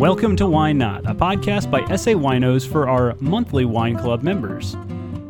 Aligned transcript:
Welcome 0.00 0.34
to 0.36 0.46
Wine 0.46 0.78
Not, 0.78 1.04
a 1.04 1.14
podcast 1.14 1.70
by 1.70 1.84
SA 1.94 2.12
Winos 2.12 2.66
for 2.66 2.88
our 2.88 3.14
monthly 3.20 3.66
wine 3.66 3.98
club 3.98 4.22
members. 4.22 4.72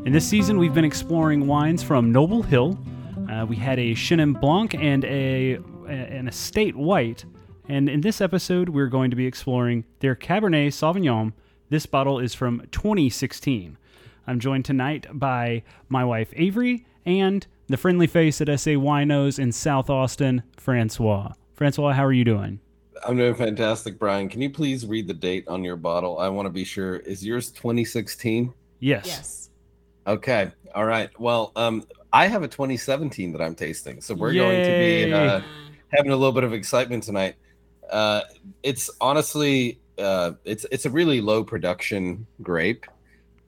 In 0.07 0.13
this 0.13 0.25
season, 0.25 0.59
we've 0.59 0.73
been 0.73 0.85
exploring 0.85 1.49
wines 1.49 1.83
from 1.83 2.13
Noble 2.13 2.41
Hill. 2.45 2.79
Uh, 3.29 3.45
we 3.47 3.57
had 3.57 3.81
a 3.81 3.97
Chenin 3.97 4.41
Blanc 4.41 4.73
and 4.75 5.05
a 5.07 5.55
an 5.89 6.29
Estate 6.29 6.77
White, 6.77 7.25
and 7.69 7.89
in 7.89 8.01
this 8.01 8.21
episode, 8.21 8.69
we're 8.69 8.87
going 8.87 9.11
to 9.11 9.17
be 9.17 9.27
exploring 9.27 9.87
their 9.99 10.15
Cabernet 10.15 10.69
Sauvignon. 10.69 11.33
This 11.69 11.87
bottle 11.87 12.21
is 12.21 12.37
from 12.37 12.63
2016. 12.71 13.77
I'm 14.29 14.39
joined 14.39 14.67
tonight 14.67 15.05
by 15.13 15.65
my 15.89 16.05
wife 16.05 16.33
Avery 16.37 16.87
and 17.05 17.45
the 17.67 17.77
friendly 17.77 18.07
face 18.07 18.41
at 18.41 18.47
SA 18.61 18.71
Winos 18.71 19.37
in 19.37 19.51
South 19.51 19.91
Austin, 19.91 20.45
Francois. 20.57 21.33
Francois, 21.57 21.95
how 21.95 22.05
are 22.05 22.13
you 22.13 22.25
doing? 22.25 22.61
I'm 23.07 23.17
doing 23.17 23.35
fantastic, 23.35 23.99
Bryan. 23.99 24.29
Can 24.29 24.41
you 24.41 24.51
please 24.51 24.87
read 24.87 25.07
the 25.07 25.15
date 25.15 25.49
on 25.49 25.65
your 25.65 25.77
bottle? 25.77 26.19
I 26.19 26.29
want 26.29 26.47
to 26.47 26.51
be 26.51 26.65
sure. 26.65 26.97
Is 26.97 27.25
yours 27.25 27.51
2016? 27.51 28.53
Yes. 28.81 29.07
Yes. 29.07 29.51
Okay. 30.07 30.51
All 30.75 30.85
right. 30.85 31.11
Well, 31.19 31.53
um, 31.57 31.85
I 32.13 32.27
have 32.27 32.43
a 32.43 32.49
2017 32.49 33.33
that 33.33 33.41
I'm 33.41 33.55
tasting, 33.55 34.01
so 34.01 34.15
we're 34.15 34.35
going 34.35 34.65
to 34.65 34.79
be 34.79 35.13
uh, 35.13 35.41
having 35.89 36.13
a 36.13 36.17
little 36.17 36.33
bit 36.33 36.45
of 36.45 36.53
excitement 36.53 37.05
tonight. 37.05 37.37
Uh, 37.91 38.23
it's 38.63 38.91
honestly, 39.01 39.81
uh, 39.99 40.33
it's 40.45 40.67
it's 40.71 40.87
a 40.87 40.91
really 40.91 41.21
low 41.21 41.45
production 41.45 42.27
grape. 42.43 42.87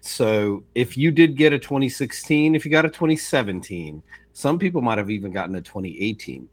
So 0.01 0.65
if 0.75 0.97
you 0.97 1.11
did 1.11 1.37
get 1.37 1.53
a 1.53 1.59
2016, 1.59 2.55
if 2.55 2.65
you 2.65 2.71
got 2.71 2.85
a 2.85 2.89
2017, 2.89 4.03
some 4.33 4.59
people 4.59 4.83
might 4.83 4.99
have 4.99 5.11
even 5.11 5.33
gotten 5.33 5.55
a 5.55 5.61
2018. 5.61 6.49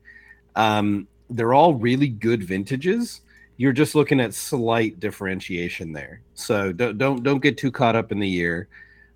Um, 0.56 1.08
they're 1.30 1.54
all 1.54 1.74
really 1.74 2.08
good 2.08 2.44
vintages. 2.44 3.22
You're 3.58 3.74
just 3.74 3.94
looking 3.94 4.20
at 4.20 4.34
slight 4.34 5.00
differentiation 5.00 5.92
there. 5.92 6.22
So 6.34 6.72
don't 6.72 6.98
don't, 6.98 7.24
don't 7.24 7.42
get 7.42 7.58
too 7.58 7.72
caught 7.72 7.96
up 7.96 8.12
in 8.12 8.20
the 8.20 8.28
year. 8.28 8.68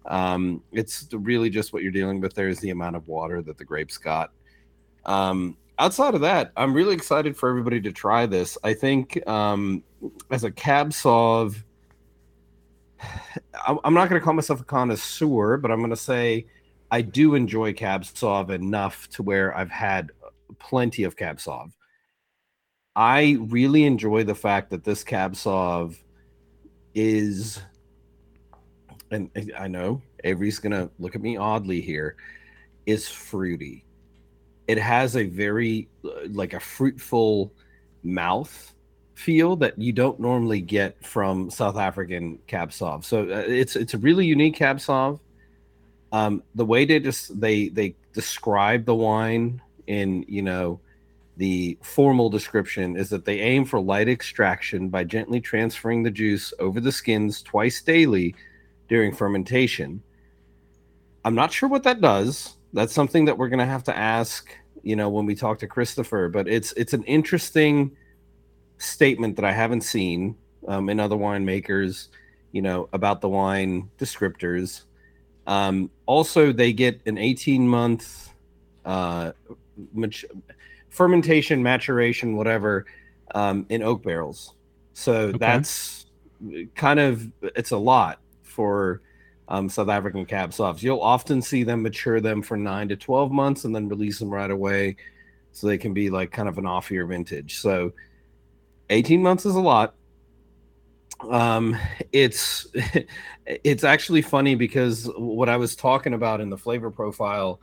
Um, 0.05 0.61
it's 0.71 1.07
really 1.13 1.49
just 1.49 1.71
what 1.71 1.81
you're 1.81 1.91
dealing 1.91 2.19
with 2.19 2.33
there 2.33 2.49
is 2.49 2.59
the 2.59 2.71
amount 2.71 2.95
of 2.95 3.07
water 3.07 3.41
that 3.41 3.57
the 3.57 3.63
grapes 3.63 3.97
got. 3.97 4.31
Um, 5.05 5.57
outside 5.79 6.13
of 6.13 6.21
that, 6.21 6.51
I'm 6.57 6.73
really 6.73 6.93
excited 6.93 7.37
for 7.37 7.49
everybody 7.49 7.79
to 7.81 7.91
try 7.91 8.25
this. 8.25 8.57
I 8.63 8.73
think 8.73 9.25
um, 9.27 9.83
as 10.29 10.43
a 10.43 10.51
cab 10.51 10.89
sauv, 10.89 11.55
I'm 13.67 13.93
not 13.93 14.09
going 14.09 14.19
to 14.19 14.23
call 14.23 14.33
myself 14.33 14.61
a 14.61 14.65
connoisseur, 14.65 15.57
but 15.57 15.71
I'm 15.71 15.79
going 15.79 15.89
to 15.89 15.95
say 15.95 16.45
I 16.91 17.01
do 17.01 17.35
enjoy 17.35 17.73
cab 17.73 18.03
sauv 18.03 18.49
enough 18.49 19.09
to 19.11 19.23
where 19.23 19.55
I've 19.55 19.71
had 19.71 20.11
plenty 20.59 21.03
of 21.03 21.15
cab 21.15 21.37
sauv. 21.37 21.71
I 22.95 23.37
really 23.39 23.85
enjoy 23.85 24.23
the 24.23 24.35
fact 24.35 24.69
that 24.69 24.83
this 24.83 25.03
cab 25.03 25.33
sauv 25.33 25.97
is, 26.93 27.59
and 29.09 29.29
I 29.57 29.67
know 29.67 30.01
Avery's 30.23 30.59
gonna 30.59 30.89
look 30.99 31.15
at 31.15 31.21
me 31.21 31.37
oddly 31.37 31.81
here, 31.81 32.15
is 32.85 33.07
fruity. 33.07 33.85
It 34.67 34.77
has 34.77 35.15
a 35.15 35.25
very 35.25 35.89
like 36.29 36.53
a 36.53 36.59
fruitful 36.59 37.51
mouth 38.03 38.73
feel 39.15 39.55
that 39.55 39.77
you 39.77 39.91
don't 39.91 40.19
normally 40.19 40.61
get 40.61 41.03
from 41.05 41.49
South 41.49 41.77
African 41.77 42.39
cab 42.47 42.69
sauv. 42.71 43.03
So 43.03 43.23
uh, 43.23 43.43
it's 43.47 43.75
it's 43.75 43.93
a 43.93 43.97
really 43.97 44.25
unique 44.25 44.55
cab 44.55 44.77
sauv. 44.77 45.19
Um, 46.11 46.43
the 46.53 46.65
way 46.65 46.85
they 46.85 46.99
just 46.99 47.39
they 47.39 47.69
they 47.69 47.95
describe 48.13 48.85
the 48.85 48.95
wine 48.95 49.61
in 49.87 50.25
you 50.27 50.43
know 50.43 50.79
the 51.37 51.77
formal 51.81 52.29
description 52.29 52.95
is 52.95 53.09
that 53.09 53.25
they 53.25 53.39
aim 53.39 53.65
for 53.65 53.79
light 53.79 54.07
extraction 54.07 54.89
by 54.89 55.03
gently 55.03 55.41
transferring 55.41 56.03
the 56.03 56.11
juice 56.11 56.53
over 56.59 56.79
the 56.79 56.91
skins 56.91 57.41
twice 57.41 57.81
daily 57.81 58.35
during 58.87 59.13
fermentation. 59.13 60.01
I'm 61.25 61.35
not 61.35 61.51
sure 61.51 61.69
what 61.69 61.83
that 61.83 62.01
does. 62.01 62.57
That's 62.73 62.93
something 62.93 63.25
that 63.25 63.37
we're 63.37 63.49
going 63.49 63.59
to 63.59 63.65
have 63.65 63.83
to 63.85 63.97
ask, 63.97 64.55
you 64.83 64.95
know, 64.95 65.09
when 65.09 65.25
we 65.25 65.35
talk 65.35 65.59
to 65.59 65.67
Christopher, 65.67 66.29
but 66.29 66.47
it's 66.47 66.73
it's 66.73 66.93
an 66.93 67.03
interesting 67.03 67.95
statement 68.77 69.35
that 69.37 69.45
I 69.45 69.51
haven't 69.51 69.81
seen 69.81 70.35
um, 70.67 70.89
in 70.89 70.99
other 70.99 71.15
winemakers, 71.15 72.09
you 72.51 72.61
know, 72.61 72.89
about 72.93 73.21
the 73.21 73.29
wine 73.29 73.89
descriptors. 73.97 74.83
Um, 75.47 75.89
also, 76.05 76.51
they 76.51 76.73
get 76.73 77.01
an 77.05 77.17
18 77.17 77.67
month 77.67 78.29
uh, 78.85 79.31
fermentation, 80.93 81.61
maturation, 81.61 82.37
whatever, 82.37 82.85
um, 83.33 83.65
in 83.69 83.81
oak 83.81 84.03
barrels. 84.03 84.53
So 84.93 85.13
okay. 85.13 85.37
that's 85.37 86.05
kind 86.75 86.99
of 86.99 87.29
it's 87.41 87.71
a 87.71 87.77
lot 87.77 88.19
for 88.43 89.01
um, 89.47 89.67
South 89.69 89.89
African 89.89 90.25
cab 90.25 90.51
sauvs. 90.51 90.83
You'll 90.83 91.01
often 91.01 91.41
see 91.41 91.63
them 91.63 91.81
mature 91.81 92.21
them 92.21 92.41
for 92.41 92.55
nine 92.55 92.87
to 92.89 92.95
twelve 92.95 93.31
months 93.31 93.65
and 93.65 93.75
then 93.75 93.89
release 93.89 94.19
them 94.19 94.29
right 94.29 94.51
away, 94.51 94.95
so 95.51 95.67
they 95.67 95.77
can 95.77 95.93
be 95.93 96.09
like 96.09 96.31
kind 96.31 96.47
of 96.47 96.57
an 96.57 96.65
off 96.65 96.91
year 96.91 97.05
vintage. 97.05 97.59
So 97.59 97.91
eighteen 98.89 99.21
months 99.23 99.45
is 99.45 99.55
a 99.55 99.61
lot. 99.61 99.95
Um, 101.27 101.75
it's 102.11 102.67
it's 103.47 103.83
actually 103.83 104.21
funny 104.21 104.53
because 104.53 105.09
what 105.17 105.49
I 105.49 105.57
was 105.57 105.75
talking 105.75 106.13
about 106.13 106.39
in 106.39 106.51
the 106.51 106.57
flavor 106.57 106.91
profile, 106.91 107.59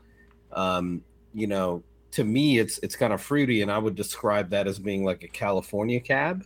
um, 0.53 1.03
you 1.33 1.47
know, 1.47 1.85
to 2.13 2.25
me 2.25 2.59
it's 2.59 2.79
it's 2.79 2.97
kind 2.97 3.13
of 3.13 3.21
fruity 3.21 3.63
and 3.63 3.71
i 3.71 3.79
would 3.79 3.95
describe 3.95 4.51
that 4.51 4.67
as 4.67 4.79
being 4.79 5.05
like 5.05 5.23
a 5.23 5.29
california 5.29 6.01
cab. 6.01 6.45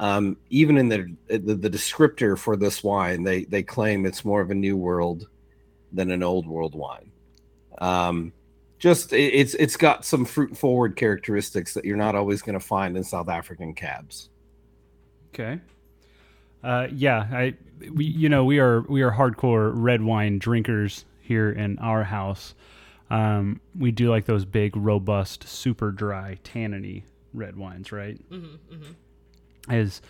Um, 0.00 0.36
even 0.48 0.78
in 0.78 0.88
the, 0.88 1.12
the, 1.26 1.56
the 1.56 1.68
descriptor 1.68 2.38
for 2.38 2.56
this 2.56 2.84
wine 2.84 3.24
they 3.24 3.44
they 3.44 3.64
claim 3.64 4.06
it's 4.06 4.24
more 4.24 4.40
of 4.40 4.52
a 4.52 4.54
new 4.54 4.76
world 4.76 5.26
than 5.92 6.10
an 6.10 6.22
old 6.22 6.46
world 6.46 6.74
wine. 6.74 7.10
Um, 7.78 8.32
just 8.78 9.12
it, 9.12 9.34
it's 9.34 9.54
it's 9.54 9.76
got 9.76 10.04
some 10.04 10.24
fruit 10.24 10.56
forward 10.56 10.96
characteristics 10.96 11.74
that 11.74 11.84
you're 11.84 11.96
not 11.96 12.14
always 12.14 12.42
going 12.42 12.58
to 12.58 12.64
find 12.64 12.96
in 12.96 13.04
south 13.04 13.28
african 13.28 13.74
cabs. 13.74 14.30
Okay. 15.34 15.60
Uh, 16.62 16.88
yeah 16.92 17.28
i 17.30 17.54
we 17.92 18.04
you 18.04 18.28
know 18.28 18.44
we 18.44 18.58
are 18.58 18.82
we 18.82 19.02
are 19.02 19.12
hardcore 19.12 19.70
red 19.74 20.02
wine 20.02 20.38
drinkers 20.38 21.04
here 21.20 21.50
in 21.50 21.78
our 21.78 22.02
house 22.02 22.54
um, 23.10 23.60
we 23.76 23.90
do 23.90 24.10
like 24.10 24.26
those 24.26 24.44
big, 24.44 24.76
robust, 24.76 25.48
super 25.48 25.90
dry, 25.90 26.38
tanniny 26.44 27.04
red 27.32 27.56
wines, 27.56 27.92
right? 27.92 28.18
Mm-hmm, 28.30 28.74
mm-hmm. 28.74 29.72
As 29.72 30.00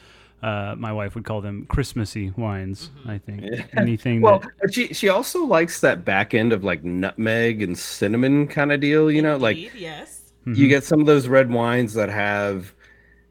uh, 0.43 0.75
my 0.77 0.93
wife 0.93 1.15
would 1.15 1.25
call 1.25 1.41
them 1.41 1.67
Christmassy 1.67 2.33
wines. 2.37 2.91
Mm-hmm. 3.01 3.11
I 3.11 3.19
think 3.19 3.43
yeah. 3.43 3.65
anything. 3.77 4.21
well, 4.21 4.43
that... 4.61 4.73
she 4.73 4.93
she 4.95 5.09
also 5.09 5.45
likes 5.45 5.81
that 5.81 6.05
back 6.05 6.35
end 6.35 6.53
of 6.53 6.65
like 6.65 6.85
nutmeg 6.85 7.63
and 7.63 7.79
cinnamon 7.79 8.47
kind 8.49 8.73
of 8.73 8.81
deal. 8.81 9.11
You 9.11 9.23
know, 9.23 9.37
like 9.37 9.57
yes, 9.75 10.33
you 10.45 10.53
mm-hmm. 10.53 10.69
get 10.69 10.85
some 10.85 11.01
of 11.01 11.07
those 11.07 11.29
red 11.29 11.51
wines 11.51 11.95
that 11.95 12.09
have. 12.09 12.75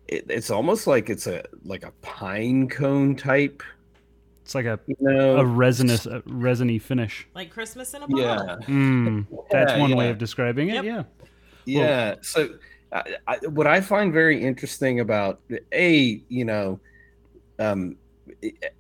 It, 0.08 0.26
it's 0.30 0.50
almost 0.50 0.88
like 0.88 1.10
it's 1.10 1.28
a 1.28 1.44
like 1.66 1.84
a 1.84 1.92
pine 2.02 2.70
cone 2.70 3.16
type 3.16 3.62
it's 4.48 4.56
like 4.56 4.66
a 4.66 4.80
you 4.88 4.96
know, 5.02 5.40
a 5.40 5.44
resinous, 5.44 6.06
a 6.06 6.24
resiny 6.26 6.80
finish. 6.80 7.28
Like 7.36 7.50
Christmas 7.50 7.94
in 7.94 8.04
a 8.04 8.08
bottle. 8.08 8.24
Yeah, 8.24 8.56
mm, 8.66 9.28
that's 9.52 9.74
yeah, 9.74 9.78
one 9.78 9.90
yeah. 9.90 9.96
way 9.98 10.10
of 10.10 10.18
describing 10.18 10.70
it. 10.70 10.76
Yep. 10.76 10.86
Yeah. 10.86 11.04
Yeah. 11.66 12.08
Well, 12.08 12.18
so, 12.22 12.50
I, 12.94 13.16
I, 13.28 13.38
what 13.48 13.68
I 13.68 13.82
find 13.82 14.14
very 14.14 14.42
interesting 14.42 15.02
about 15.02 15.42
a, 15.74 16.24
you 16.30 16.46
know, 16.46 16.80
um, 17.60 17.98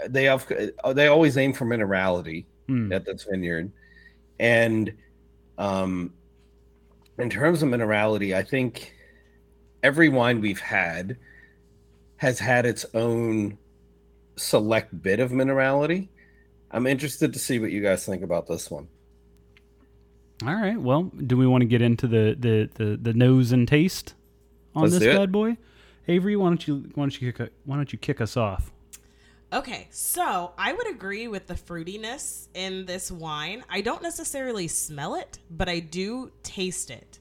they 0.08 0.24
have 0.24 0.50
they 0.92 1.08
always 1.08 1.38
aim 1.38 1.52
for 1.52 1.66
minerality 1.66 2.46
mm. 2.70 2.96
at 2.96 3.04
this 3.04 3.28
vineyard, 3.30 3.70
and 4.40 4.94
um, 5.58 6.14
in 7.18 7.30
terms 7.30 7.62
of 7.62 7.68
minerality, 7.68 8.34
I 8.34 8.42
think 8.42 8.96
every 9.84 10.08
wine 10.08 10.40
we've 10.40 10.62
had 10.62 11.18
has 12.16 12.40
had 12.40 12.66
its 12.66 12.86
own 12.94 13.58
select 14.38 15.02
bit 15.02 15.20
of 15.20 15.32
minerality. 15.32 16.08
I'm 16.72 16.88
interested 16.88 17.34
to 17.34 17.40
see 17.40 17.60
what 17.60 17.72
you 17.72 17.82
guys 17.82 18.06
think 18.06 18.24
about 18.24 18.48
this 18.48 18.70
one. 18.70 18.88
All 20.46 20.56
right. 20.56 20.80
Well, 20.80 21.12
do 21.26 21.36
we 21.36 21.48
want 21.48 21.62
to 21.62 21.66
get 21.66 21.82
into 21.82 22.08
the 22.08 22.36
the 22.40 22.70
the, 22.76 22.98
the 22.98 23.14
nose 23.14 23.52
and 23.52 23.68
taste 23.68 24.14
on 24.76 24.84
Let's 24.84 25.00
this 25.00 25.16
bad 25.16 25.32
boy? 25.32 25.58
Avery, 26.08 26.36
why 26.36 26.50
don't 26.50 26.68
you 26.68 26.90
why 26.94 27.04
don't 27.04 27.22
you 27.22 27.34
kick 27.34 27.52
why 27.66 27.76
don't 27.76 27.92
you 27.92 28.00
kick 28.00 28.22
us 28.22 28.38
off? 28.38 28.72
Okay, 29.52 29.88
so 29.92 30.52
I 30.58 30.74
would 30.74 30.90
agree 30.90 31.30
with 31.30 31.48
the 31.48 31.54
fruitiness 31.54 32.48
in 32.54 32.86
this 32.86 33.10
wine. 33.10 33.64
I 33.70 33.80
don't 33.80 34.02
necessarily 34.02 34.68
smell 34.68 35.16
it, 35.16 35.40
but 35.50 35.70
I 35.70 35.80
do 35.80 36.32
taste 36.44 36.92
it. 36.92 37.20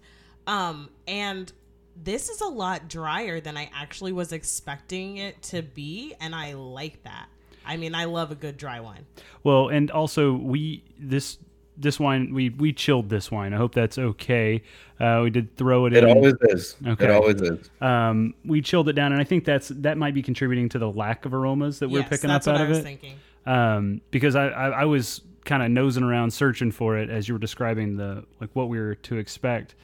Um, 0.49 0.91
and 1.07 1.53
this 2.03 2.29
is 2.29 2.41
a 2.41 2.47
lot 2.49 2.89
drier 2.89 3.41
than 3.41 3.57
I 3.57 3.71
actually 3.75 4.13
was 4.13 4.33
expecting 4.33 5.17
it 5.19 5.41
to 5.45 5.63
be, 5.63 6.15
and 6.21 6.35
I 6.35 6.53
like 6.55 7.03
that. 7.05 7.27
I 7.65 7.77
mean, 7.77 7.95
I 7.95 8.05
love 8.05 8.31
a 8.31 8.35
good 8.37 8.57
dry 8.57 8.81
wine. 8.81 9.07
Well, 9.43 9.69
and 9.69 9.91
also 9.91 10.33
we 10.35 10.83
this 10.99 11.39
this 11.79 11.99
wine 12.01 12.33
we 12.33 12.51
we 12.51 12.73
chilled 12.73 13.09
this 13.09 13.31
wine. 13.31 13.53
I 13.53 13.57
hope 13.57 13.75
that's 13.75 13.99
okay. 13.99 14.63
Uh, 15.01 15.21
we 15.25 15.31
did 15.31 15.55
throw 15.57 15.87
it, 15.87 15.93
It 15.93 16.05
in. 16.05 16.11
always 16.11 16.35
is. 16.43 16.77
Okay. 16.87 17.05
It 17.05 17.11
always 17.11 17.41
is. 17.43 17.69
um, 17.81 18.35
we 18.45 18.63
chilled 18.63 18.89
it 18.89 18.95
down, 18.95 19.13
and 19.13 19.21
I 19.21 19.25
think 19.25 19.45
that's 19.45 19.69
that 19.69 19.99
might 19.99 20.15
be 20.15 20.23
contributing 20.23 20.69
to 20.71 20.79
the 20.79 20.91
lack 20.91 21.25
of 21.27 21.35
aromas 21.35 21.81
that 21.81 21.89
we're 21.89 22.01
Yes, 22.01 22.09
picking 22.09 22.29
that's 22.29 22.47
up 22.47 22.53
what 22.55 22.61
out 22.61 22.63
I 22.63 22.65
of 22.65 22.69
was 22.71 22.79
it. 22.79 22.83
thinking. 22.83 23.15
Um, 23.47 24.01
because 24.11 24.37
I, 24.37 24.47
I 24.49 24.69
I 24.69 24.85
was 24.85 25.21
kind 25.45 25.63
of 25.63 25.71
nosing 25.71 26.03
around 26.03 26.33
searching 26.33 26.73
for 26.73 26.97
it 26.99 27.09
as 27.11 27.29
you 27.29 27.35
were 27.35 27.39
describing 27.39 27.97
the 27.97 28.25
like 28.41 28.51
what 28.55 28.69
we 28.69 28.79
were 28.79 28.95
to 28.95 29.17
expect. 29.17 29.75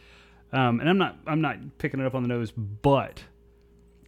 Um, 0.52 0.81
and 0.81 0.88
I'm 0.88 0.99
not 0.99 1.16
I'm 1.26 1.40
not 1.40 1.56
picking 1.78 2.00
it 2.00 2.06
up 2.06 2.14
on 2.14 2.22
the 2.22 2.28
nose, 2.28 2.50
but 2.52 3.22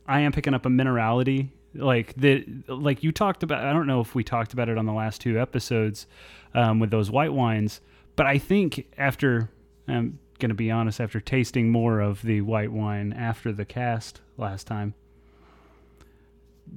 I 0.07 0.21
am 0.21 0.33
picking 0.33 0.53
up 0.55 0.67
a 0.67 0.69
minerality 0.69 1.49
like 1.75 2.15
the 2.15 2.45
like 2.69 3.03
you 3.03 3.13
talked 3.13 3.43
about. 3.43 3.65
I 3.65 3.73
don't 3.73 3.87
know 3.87 4.01
if 4.01 4.15
we 4.15 4.23
talked 4.25 4.53
about 4.53 4.69
it 4.69 4.77
on 4.79 4.85
the 4.87 4.93
last 4.93 5.21
two 5.21 5.41
episodes 5.41 6.07
um, 6.55 6.81
with 6.81 6.91
those 6.91 7.11
white 7.11 7.33
wines, 7.33 7.81
but 8.17 8.27
I 8.27 8.39
think 8.39 8.87
after 8.99 9.51
I'm 9.89 10.19
gonna 10.39 10.55
be 10.55 10.71
honest, 10.71 11.01
after 11.01 11.19
tasting 11.21 11.71
more 11.71 12.01
of 12.01 12.21
the 12.23 12.43
white 12.43 12.71
wine 12.73 13.13
after 13.15 13.51
the 13.53 13.65
cast 13.65 14.21
last 14.37 14.67
time. 14.67 14.95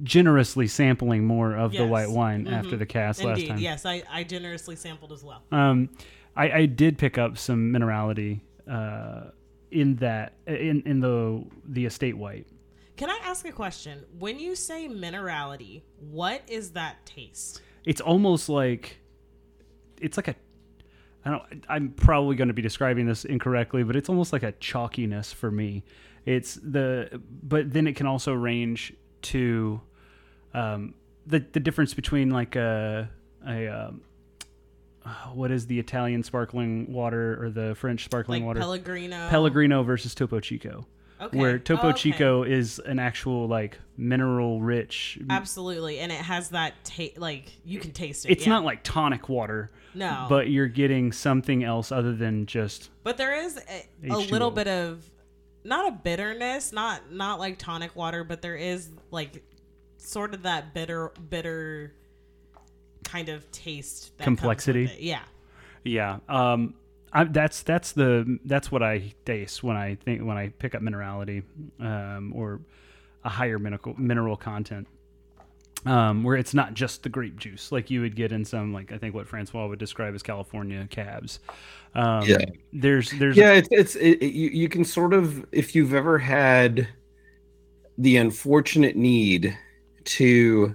Generously 0.02 0.66
sampling 0.68 1.24
more 1.24 1.54
of 1.56 1.72
the 1.72 1.86
white 1.86 2.10
wine 2.10 2.46
after 2.46 2.76
Mhm. 2.76 2.78
the 2.78 2.86
cast 2.86 3.24
last 3.24 3.46
time. 3.46 3.58
yes, 3.58 3.86
I, 3.86 4.02
I 4.10 4.22
generously 4.22 4.76
sampled 4.76 5.12
as 5.12 5.24
well. 5.24 5.42
Um, 5.50 5.88
I, 6.36 6.50
I 6.50 6.66
did 6.66 6.98
pick 6.98 7.16
up 7.18 7.38
some 7.38 7.72
minerality 7.72 8.40
uh, 8.70 9.30
in 9.70 9.96
that 9.96 10.34
in 10.46 10.82
in 10.86 11.00
the 11.00 11.44
the 11.66 11.86
estate 11.86 12.16
white. 12.16 12.46
Can 12.96 13.10
I 13.10 13.18
ask 13.22 13.46
a 13.46 13.52
question? 13.52 14.04
When 14.18 14.38
you 14.40 14.56
say 14.56 14.88
minerality, 14.88 15.82
what 16.00 16.42
is 16.48 16.72
that 16.72 17.06
taste? 17.06 17.62
It's 17.84 18.00
almost 18.00 18.48
like 18.48 18.98
it's 20.00 20.16
like 20.16 20.28
a 20.28 20.34
I 21.24 21.30
don't 21.30 21.64
I'm 21.68 21.90
probably 21.90 22.36
going 22.36 22.48
to 22.48 22.54
be 22.54 22.62
describing 22.62 23.06
this 23.06 23.24
incorrectly, 23.24 23.82
but 23.84 23.96
it's 23.96 24.08
almost 24.08 24.32
like 24.32 24.42
a 24.42 24.52
chalkiness 24.52 25.32
for 25.32 25.50
me. 25.50 25.84
It's 26.24 26.54
the 26.56 27.20
but 27.42 27.72
then 27.72 27.86
it 27.86 27.96
can 27.96 28.06
also 28.06 28.32
range 28.32 28.92
to 29.22 29.80
um, 30.54 30.94
the 31.26 31.44
the 31.52 31.60
difference 31.60 31.94
between 31.94 32.30
like 32.30 32.56
a 32.56 33.10
a 33.46 33.68
um, 33.68 34.02
what 35.32 35.50
is 35.50 35.66
the 35.66 35.78
Italian 35.78 36.22
sparkling 36.22 36.92
water 36.92 37.42
or 37.42 37.50
the 37.50 37.74
French 37.74 38.04
sparkling 38.04 38.42
Like 38.42 38.48
water? 38.48 38.60
Pellegrino. 38.60 39.28
Pellegrino 39.28 39.82
versus 39.82 40.14
Topo 40.14 40.40
Chico. 40.40 40.86
Okay. 41.20 41.36
Where 41.36 41.58
Topo 41.58 41.88
Oh, 41.88 41.90
okay. 41.90 41.98
Chico 41.98 42.42
is 42.44 42.78
an 42.78 42.98
actual 42.98 43.48
like 43.48 43.78
mineral 43.96 44.60
rich. 44.60 45.18
Absolutely, 45.28 45.98
and 45.98 46.12
it 46.12 46.20
has 46.20 46.50
that 46.50 46.84
taste. 46.84 47.18
Like 47.18 47.50
you 47.64 47.80
can 47.80 47.90
taste 47.90 48.24
it. 48.24 48.30
It's 48.30 48.46
yeah. 48.46 48.52
not 48.52 48.64
like 48.64 48.84
tonic 48.84 49.28
water, 49.28 49.70
no, 49.94 50.26
but 50.28 50.48
you're 50.48 50.68
getting 50.68 51.10
something 51.10 51.64
else 51.64 51.90
other 51.90 52.14
than 52.14 52.46
just 52.46 52.90
But 53.02 53.16
there 53.16 53.34
is 53.34 53.56
a, 53.56 54.06
a 54.06 54.10
H2O. 54.10 54.30
little 54.30 54.52
bit 54.52 54.68
of 54.68 55.10
not 55.64 55.88
a 55.88 55.92
bitterness, 55.92 56.72
not 56.72 57.10
not 57.10 57.40
like 57.40 57.58
tonic 57.58 57.96
water, 57.96 58.22
but 58.22 58.40
there 58.40 58.56
is 58.56 58.88
like 59.10 59.42
sort 59.96 60.34
of 60.34 60.42
that 60.44 60.72
bitter 60.72 61.12
bitter 61.28 61.94
kind 63.04 63.28
of 63.28 63.50
taste 63.52 64.16
that 64.18 64.24
comes 64.24 64.36
with 64.36 64.40
Complexity? 64.40 64.84
it. 64.84 65.00
Yeah. 65.00 65.22
yeah. 65.84 66.18
Um, 66.28 66.74
I, 67.12 67.24
that's 67.24 67.62
that's 67.62 67.92
the 67.92 68.38
that's 68.44 68.70
what 68.70 68.82
I 68.82 69.14
taste 69.24 69.62
when 69.62 69.76
I 69.76 69.94
think 69.94 70.22
when 70.22 70.36
I 70.36 70.48
pick 70.48 70.74
up 70.74 70.82
minerality, 70.82 71.42
um, 71.80 72.32
or 72.36 72.60
a 73.24 73.28
higher 73.30 73.58
mineral 73.58 73.94
mineral 73.98 74.36
content. 74.36 74.86
Um, 75.86 76.24
where 76.24 76.36
it's 76.36 76.54
not 76.54 76.74
just 76.74 77.04
the 77.04 77.08
grape 77.08 77.38
juice 77.38 77.70
like 77.70 77.88
you 77.88 78.00
would 78.00 78.16
get 78.16 78.32
in 78.32 78.44
some 78.44 78.72
like 78.72 78.90
I 78.90 78.98
think 78.98 79.14
what 79.14 79.28
Francois 79.28 79.68
would 79.68 79.78
describe 79.78 80.12
as 80.12 80.24
California 80.24 80.86
cabs. 80.90 81.38
Um, 81.94 82.24
Yeah. 82.26 82.44
There's 82.72 83.12
there's 83.12 83.36
Yeah, 83.36 83.52
it's 83.52 83.68
it's 83.70 83.94
it, 83.94 84.20
it- 84.20 84.34
you 84.34 84.50
you 84.50 84.68
can 84.68 84.84
sort 84.84 85.14
of 85.14 85.46
if 85.52 85.76
you've 85.76 85.94
ever 85.94 86.18
had 86.18 86.88
the 87.96 88.16
unfortunate 88.16 88.96
need 88.96 89.56
to 90.04 90.74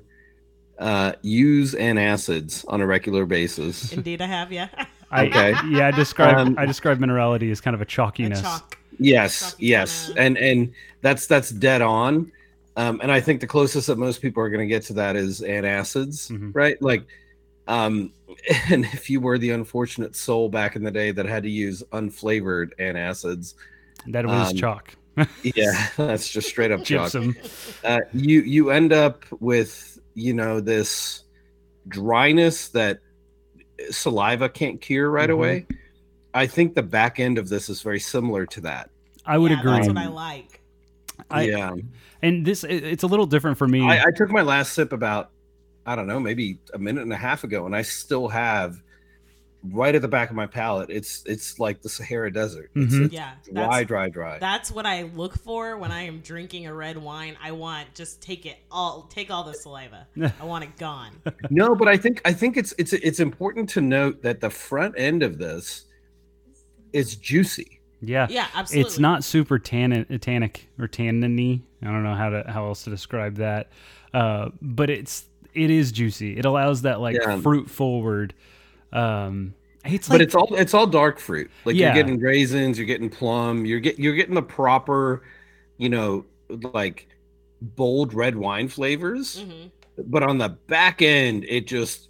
uh, 0.80 1.14
use 1.22 1.74
antacids 1.76 2.66
on 2.68 2.82
a 2.82 2.86
regular 2.88 3.26
basis. 3.26 3.92
Indeed, 3.94 4.22
I 4.22 4.28
have. 4.28 4.52
Yeah. 4.52 4.68
I, 5.12 5.28
Okay. 5.28 5.54
yeah, 5.70 5.88
I 5.88 5.92
describe 5.92 6.36
Um, 6.38 6.56
I 6.58 6.66
describe 6.66 7.00
minerality 7.00 7.52
as 7.52 7.62
kind 7.62 7.76
of 7.76 7.82
a 7.82 7.84
a 7.84 7.86
chalkiness. 7.86 8.42
chalk. 8.42 8.78
Yes, 9.00 9.36
Stuff 9.36 9.56
yes, 9.60 10.08
kinda- 10.08 10.22
and 10.22 10.38
and 10.38 10.72
that's 11.02 11.28
that's 11.28 11.50
dead 11.50 11.82
on. 11.82 12.32
Um, 12.76 13.00
and 13.04 13.12
I 13.12 13.20
think 13.20 13.40
the 13.40 13.46
closest 13.48 13.86
that 13.88 14.00
most 14.00 14.22
people 14.22 14.42
are 14.42 14.50
going 14.50 14.68
to 14.68 14.72
get 14.72 14.82
to 14.86 14.94
that 14.94 15.16
is 15.16 15.42
antacids, 15.42 16.32
Mhm. 16.32 16.52
right? 16.56 16.82
Like, 16.82 17.04
um, 17.68 18.12
and 18.72 18.86
if 18.86 19.10
you 19.12 19.22
were 19.22 19.38
the 19.38 19.52
unfortunate 19.52 20.16
soul 20.16 20.50
back 20.50 20.76
in 20.76 20.84
the 20.84 20.90
day 20.90 21.12
that 21.12 21.28
had 21.28 21.44
to 21.44 21.50
use 21.50 21.84
unflavored 21.92 22.72
antacids, 22.80 23.54
That 24.08 24.26
was 24.26 24.50
Um, 24.52 24.58
chalk, 24.58 24.96
yeah, 25.44 25.90
that's 25.98 26.30
just 26.32 26.50
straight 26.50 26.72
up 26.72 26.84
chalk. 26.84 27.12
gypsum. 27.12 27.36
uh, 27.84 28.00
you 28.14 28.42
you 28.42 28.72
end 28.72 28.92
up 28.92 29.24
with 29.40 29.93
you 30.16 30.34
know 30.34 30.60
this 30.60 31.24
dryness 31.88 32.70
that 32.70 33.00
saliva 33.92 34.48
can't 34.50 34.80
cure 34.80 35.10
right 35.10 35.30
Mhm. 35.30 35.34
away. 35.34 35.68
I 36.34 36.48
think 36.48 36.76
the 36.76 36.84
back 36.84 37.20
end 37.20 37.38
of 37.38 37.50
this 37.50 37.70
is 37.70 37.82
very 37.82 38.00
similar 38.00 38.46
to 38.48 38.62
that. 38.62 38.90
I 39.26 39.38
would 39.38 39.52
Yeah, 39.52 39.60
agree. 39.60 39.72
That's 39.74 39.88
what 39.88 39.98
I 39.98 40.08
like. 40.08 40.62
I- 41.30 41.44
yeah, 41.44 41.74
And 42.22 42.46
this 42.46 42.64
it's 42.64 43.04
a 43.04 43.08
little 43.08 43.26
different 43.26 43.58
for 43.58 43.68
me. 43.68 43.82
I, 43.82 44.02
I 44.04 44.12
took 44.16 44.30
my 44.30 44.42
last 44.42 44.74
sip 44.74 44.94
about 44.94 45.32
I 45.86 45.96
don't 45.98 46.08
know 46.08 46.20
maybe 46.20 46.60
a 46.74 46.78
minute 46.80 47.04
and 47.04 47.12
a 47.12 47.18
half 47.18 47.44
ago, 47.44 47.66
and 47.66 47.76
I 47.76 47.82
still 47.82 48.30
have 48.30 48.82
right 49.72 49.96
at 49.96 50.02
the 50.02 50.08
back 50.08 50.30
of 50.30 50.36
my 50.36 50.46
palate. 50.48 50.90
It's 50.90 51.24
it's 51.26 51.58
like 51.60 51.82
the 51.82 51.90
Sahara 51.90 52.32
Desert. 52.32 52.70
It's, 52.76 52.94
Mhm. 52.94 53.06
it's 53.06 53.14
Yeah. 53.14 53.32
dry, 53.52 53.68
That's, 53.80 53.88
dry, 53.88 54.10
dry. 54.10 54.40
that's 54.40 54.72
what 54.72 54.86
I 54.86 55.04
look 55.04 55.36
for 55.40 55.78
when 55.78 55.92
I 55.92 56.02
am 56.04 56.20
drinking 56.20 56.68
a 56.68 56.74
red 56.74 56.98
wine. 56.98 57.38
I 57.42 57.52
want 57.54 57.94
just 57.94 58.22
take 58.22 58.46
it 58.46 58.58
all, 58.70 59.04
take 59.10 59.32
all 59.32 59.44
the 59.44 59.54
saliva. 59.54 60.08
I 60.40 60.44
want 60.46 60.64
it 60.66 60.76
gone. 60.78 61.12
No, 61.50 61.76
but 61.76 61.88
I 61.88 61.96
think 61.98 62.22
I 62.26 62.34
think 62.34 62.58
it's 62.58 62.74
it's 62.78 62.92
it's 62.94 63.20
important 63.22 63.70
to 63.70 63.82
note 63.82 64.22
that 64.24 64.42
the 64.42 64.50
front 64.50 64.96
end 64.98 65.24
of 65.24 65.38
this 65.38 65.86
is 66.92 67.16
juicy. 67.16 67.80
yeah. 68.02 68.28
Yeah, 68.30 68.48
absolutely. 68.54 68.88
It's 68.88 69.00
not 69.00 69.24
super 69.24 69.58
tannin, 69.60 70.06
tannic 70.20 70.68
or 70.78 70.88
tanniny. 70.88 71.62
I 71.82 71.86
don't 71.86 72.04
know 72.04 72.16
how 72.16 72.30
to 72.30 72.44
how 72.48 72.66
else 72.66 72.84
to 72.84 72.90
describe 72.90 73.36
that. 73.38 73.70
Uh, 74.14 74.50
but 74.62 74.90
it's 74.90 75.26
it 75.54 75.70
is 75.70 75.92
juicy. 75.92 76.36
It 76.38 76.46
allows 76.46 76.82
that 76.82 77.00
like 77.00 77.16
Yeah. 77.16 77.40
fruit 77.40 77.70
forward. 77.70 78.34
Um, 78.94 79.54
it's 79.86 80.08
but 80.08 80.22
it's 80.22 80.34
all 80.36 80.54
it's 80.56 80.74
all 80.74 80.88
dark 80.88 81.20
fruit. 81.20 81.52
Like 81.66 81.76
Yeah. 81.76 81.88
you're 81.94 82.04
getting 82.04 82.20
raisins, 82.22 82.78
you're 82.78 82.88
getting 82.88 83.10
plum, 83.10 83.66
you're 83.66 83.80
get 83.82 84.00
you're 84.00 84.16
getting 84.16 84.36
the 84.36 84.42
proper, 84.42 85.24
you 85.78 85.90
know, 85.90 86.26
like 86.50 87.08
bold 87.62 88.14
red 88.14 88.36
wine 88.36 88.68
flavors. 88.70 89.44
Mhm. 89.44 89.72
But 90.06 90.24
on 90.24 90.38
the 90.38 90.50
back 90.50 91.02
end, 91.02 91.46
it 91.50 91.68
just 91.68 92.10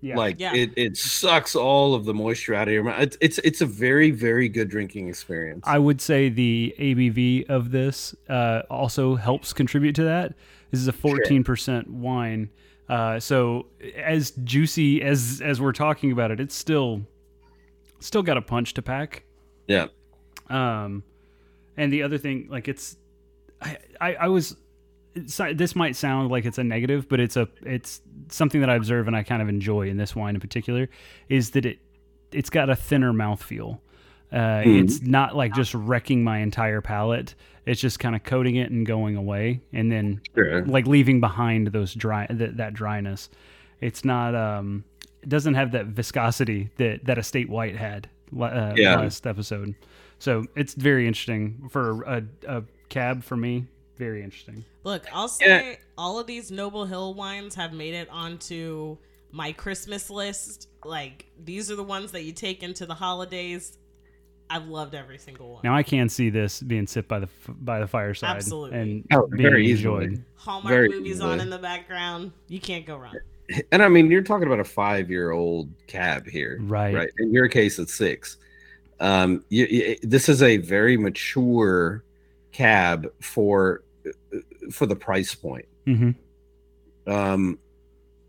yeah. 0.00 0.16
like 0.16 0.40
Yeah. 0.40 0.54
it 0.54 0.70
it 0.76 0.96
sucks 0.96 1.54
all 1.54 1.94
of 1.94 2.06
the 2.06 2.14
moisture 2.14 2.54
out 2.54 2.66
of 2.68 2.72
your 2.74 2.84
mouth. 2.84 3.00
It's 3.02 3.18
it's 3.20 3.38
it's 3.38 3.60
a 3.60 3.66
very 3.66 4.10
very 4.10 4.48
good 4.48 4.68
drinking 4.70 5.08
experience. 5.08 5.64
I 5.66 5.78
would 5.78 6.00
say 6.00 6.30
the 6.30 6.74
ABV 6.78 7.44
of 7.50 7.72
this 7.72 8.14
uh, 8.30 8.62
also 8.70 9.16
helps 9.16 9.52
contribute 9.52 9.94
to 9.96 10.04
that. 10.04 10.34
This 10.70 10.80
is 10.80 10.88
a 10.88 10.92
14% 10.92 11.86
wine. 11.88 12.50
Uh, 12.88 13.18
so 13.18 13.66
as 13.96 14.30
juicy 14.44 15.02
as 15.02 15.42
as 15.44 15.60
we're 15.60 15.72
talking 15.72 16.12
about 16.12 16.30
it, 16.30 16.40
it's 16.40 16.54
still 16.54 17.02
still 18.00 18.22
got 18.22 18.36
a 18.36 18.42
punch 18.42 18.74
to 18.74 18.82
pack. 18.82 19.24
yeah. 19.66 19.88
Um, 20.48 21.02
and 21.76 21.92
the 21.92 22.02
other 22.02 22.18
thing, 22.18 22.46
like 22.48 22.68
it's, 22.68 22.96
I, 23.60 23.78
I, 24.00 24.14
I 24.14 24.28
was, 24.28 24.56
it's, 25.14 25.36
this 25.54 25.74
might 25.74 25.96
sound 25.96 26.30
like 26.30 26.44
it's 26.44 26.58
a 26.58 26.64
negative, 26.64 27.08
but 27.08 27.20
it's 27.20 27.36
a, 27.36 27.48
it's 27.62 28.00
something 28.28 28.60
that 28.60 28.70
I 28.70 28.76
observe 28.76 29.08
and 29.08 29.16
I 29.16 29.22
kind 29.22 29.42
of 29.42 29.48
enjoy 29.48 29.88
in 29.88 29.96
this 29.96 30.14
wine 30.14 30.34
in 30.34 30.40
particular, 30.40 30.88
is 31.28 31.50
that 31.50 31.66
it, 31.66 31.78
it's 32.32 32.50
got 32.50 32.70
a 32.70 32.76
thinner 32.76 33.12
mouthfeel. 33.12 33.80
Uh, 34.32 34.62
Mhm. 34.64 34.84
It's 34.84 35.02
not 35.02 35.36
like 35.36 35.54
just 35.54 35.72
wrecking 35.74 36.24
my 36.24 36.38
entire 36.38 36.80
palate. 36.80 37.34
It's 37.64 37.80
just 37.80 37.98
kind 37.98 38.14
of 38.16 38.22
coating 38.24 38.56
it 38.56 38.70
and 38.70 38.84
going 38.86 39.16
away, 39.16 39.60
and 39.72 39.90
then 39.90 40.20
Sure. 40.34 40.64
like 40.66 40.86
leaving 40.86 41.20
behind 41.20 41.68
those 41.68 41.94
dry 41.94 42.26
that, 42.30 42.56
that 42.56 42.74
dryness. 42.74 43.28
It's 43.80 44.04
not 44.04 44.34
um 44.34 44.84
it 45.22 45.28
doesn't 45.28 45.54
have 45.54 45.72
that 45.72 45.86
viscosity 45.86 46.70
that 46.76 47.04
that 47.04 47.18
estate 47.18 47.48
white 47.48 47.76
had 47.76 48.08
uh, 48.40 48.72
Yeah. 48.76 48.96
last 48.96 49.26
episode. 49.26 49.74
So 50.18 50.44
it's 50.56 50.74
very 50.74 51.06
interesting 51.06 51.68
for 51.70 52.02
a, 52.02 52.22
a 52.48 52.62
cab 52.88 53.22
for 53.22 53.36
me. 53.36 53.66
Very 53.98 54.22
interesting. 54.22 54.64
Look, 54.84 55.04
I'll 55.12 55.30
Yeah. 55.40 55.60
say 55.60 55.78
all 55.98 56.18
of 56.18 56.26
these 56.26 56.50
Noble 56.50 56.84
Hill 56.86 57.14
wines 57.14 57.54
have 57.54 57.72
made 57.72 57.94
it 57.94 58.08
onto 58.10 58.96
my 59.32 59.52
Christmas 59.52 60.10
list. 60.10 60.68
Like 60.84 61.26
these 61.44 61.70
are 61.70 61.76
the 61.76 61.82
ones 61.84 62.12
that 62.12 62.22
you 62.24 62.32
take 62.32 62.62
into 62.62 62.86
the 62.86 62.94
holidays. 62.94 63.76
I've 64.48 64.66
loved 64.68 64.94
every 64.94 65.18
single 65.18 65.54
one. 65.54 65.60
Now 65.64 65.74
I 65.74 65.82
can 65.82 66.08
see 66.08 66.30
this 66.30 66.60
being 66.60 66.86
sipped 66.86 67.08
by 67.08 67.18
the 67.20 67.28
by 67.48 67.80
the 67.80 67.86
fireside 67.86 68.36
Absolutely. 68.36 68.78
and 68.78 69.04
Oh, 69.12 69.26
being 69.26 69.42
very 69.42 69.70
enjoyed. 69.70 70.12
easily. 70.12 70.24
Hallmark 70.36 70.72
Very 70.72 70.88
movies 70.88 71.20
on 71.20 71.40
in 71.40 71.50
the 71.50 71.58
background. 71.58 72.32
You 72.48 72.60
can't 72.60 72.86
go 72.86 72.96
wrong. 72.96 73.14
and 73.72 73.82
I 73.82 73.88
mean, 73.88 74.10
you're 74.10 74.22
talking 74.22 74.46
about 74.46 74.60
a 74.60 74.64
five 74.64 75.10
year 75.10 75.30
old 75.32 75.68
cab 75.86 76.26
here, 76.28 76.58
Right. 76.62 76.94
Right. 76.94 77.10
In 77.18 77.32
your 77.32 77.48
case, 77.48 77.78
it's 77.78 77.94
six. 77.94 78.36
Um, 79.00 79.44
you, 79.50 79.66
you, 79.66 79.96
this 80.02 80.28
is 80.28 80.42
a 80.42 80.56
very 80.58 80.96
mature 80.96 82.02
cab 82.52 83.12
for 83.20 83.82
for 84.70 84.86
the 84.86 84.96
price 84.96 85.34
point. 85.34 85.66
hmm 85.84 86.10
Um, 87.06 87.58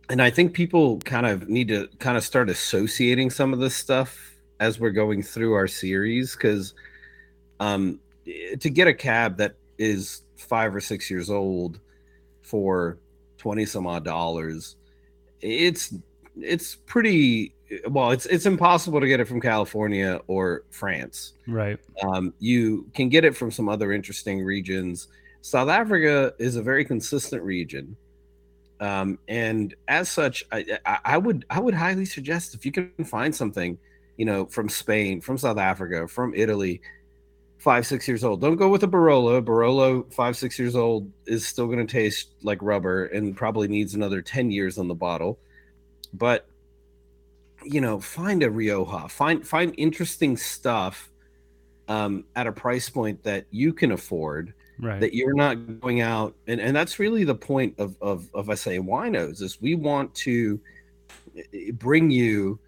and 0.09 0.21
I 0.21 0.29
think 0.29 0.53
people 0.53 0.99
kind 0.99 1.25
of 1.25 1.49
need 1.49 1.67
to 1.69 1.89
kind 1.99 2.17
of 2.17 2.23
start 2.23 2.49
associating 2.49 3.29
some 3.29 3.53
of 3.53 3.59
this 3.59 3.75
stuff 3.75 4.35
as 4.59 4.79
we're 4.79 4.91
going 4.91 5.21
through 5.21 5.53
our 5.53 5.67
series 5.67 6.35
because 6.35 6.73
um, 7.59 7.99
to 8.59 8.69
get 8.69 8.87
a 8.87 8.93
cab 8.93 9.37
that 9.37 9.55
is 9.77 10.23
five 10.35 10.75
or 10.75 10.81
six 10.81 11.09
years 11.09 11.29
old 11.29 11.79
for 12.41 12.97
20 13.37 13.65
some 13.65 13.85
odd 13.85 14.03
dollars 14.03 14.75
it's 15.41 15.93
it's 16.41 16.75
pretty 16.75 17.53
well 17.89 18.11
it's 18.11 18.25
it's 18.27 18.45
impossible 18.45 18.99
to 18.99 19.07
get 19.07 19.19
it 19.19 19.25
from 19.25 19.41
california 19.41 20.21
or 20.27 20.63
france. 20.69 21.33
Right. 21.47 21.79
um, 22.03 22.33
you 22.39 22.89
can 22.93 23.09
get 23.09 23.25
it 23.25 23.35
from 23.35 23.51
some 23.51 23.69
other 23.69 23.91
interesting 23.91 24.43
regions. 24.43 25.07
South 25.41 25.69
africa 25.69 26.33
is 26.39 26.55
a 26.55 26.61
very 26.61 26.85
consistent 26.85 27.43
region. 27.43 27.95
Um, 28.79 29.17
and 29.27 29.73
as 29.87 30.09
such 30.09 30.45
I, 30.51 30.65
I, 30.85 30.99
I 31.03 31.17
would 31.17 31.45
i 31.49 31.59
would 31.59 31.73
highly 31.73 32.05
suggest 32.05 32.53
if 32.53 32.63
you 32.63 32.71
can 32.71 32.91
find 33.03 33.35
something 33.35 33.77
you 34.17 34.25
know 34.25 34.45
from 34.47 34.67
spain 34.67 35.21
from 35.21 35.37
south 35.37 35.57
africa 35.57 36.07
from 36.07 36.33
italy 36.35 36.81
five 37.57 37.85
six 37.85 38.07
years 38.07 38.23
old. 38.23 38.39
Don't 38.39 38.55
go 38.55 38.69
with 38.69 38.83
a 38.83 38.87
barolo. 38.87 39.41
Barolo 39.41 40.11
five 40.13 40.37
six 40.37 40.57
years 40.59 40.75
old 40.75 41.11
is 41.25 41.45
still 41.45 41.65
going 41.67 41.85
to 41.85 41.91
taste 41.91 42.33
like 42.43 42.59
rubber 42.61 43.05
and 43.07 43.35
probably 43.35 43.67
needs 43.67 43.95
another 43.95 44.21
10 44.21 44.51
years 44.51 44.77
on 44.77 44.87
the 44.87 44.95
bottle. 44.95 45.39
But 46.13 46.47
you 47.63 47.81
know 47.81 47.99
find 47.99 48.43
a 48.43 48.49
rioja. 48.49 49.09
Find 49.09 49.45
find 49.45 49.73
interesting 49.77 50.37
stuff 50.37 51.11
um, 51.87 52.25
at 52.35 52.47
a 52.47 52.51
price 52.51 52.89
point 52.89 53.23
that 53.23 53.45
you 53.51 53.73
can 53.73 53.91
afford 53.91 54.53
Right. 54.79 54.99
that 54.99 55.15
you're 55.15 55.33
not 55.33 55.81
going 55.81 56.01
out. 56.01 56.35
And, 56.45 56.61
and 56.61 56.75
that's 56.75 56.99
really 56.99 57.23
the 57.23 57.33
point 57.35 57.73
of 57.79 57.97
of 57.99 58.29
of 58.35 58.45
SA 58.59 58.71
winos 58.71 59.41
is 59.41 59.59
we 59.59 59.73
want 59.73 60.13
to 60.15 60.59
eh, 61.35 61.71
bring 61.73 62.11
you 62.11 62.59